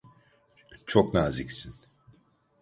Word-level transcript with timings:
Çok 0.85 1.13
naziksin. 1.13 1.73